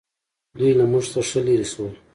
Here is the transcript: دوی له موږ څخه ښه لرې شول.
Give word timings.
دوی 0.57 0.71
له 0.79 0.85
موږ 0.91 1.03
څخه 1.13 1.21
ښه 1.29 1.39
لرې 1.47 1.67
شول. 1.71 1.91